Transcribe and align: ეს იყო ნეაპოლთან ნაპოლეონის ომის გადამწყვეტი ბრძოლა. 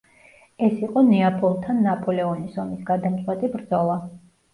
ეს 0.67 0.77
იყო 0.85 1.01
ნეაპოლთან 1.09 1.83
ნაპოლეონის 1.87 2.57
ომის 2.63 2.81
გადამწყვეტი 2.87 3.51
ბრძოლა. 3.57 3.99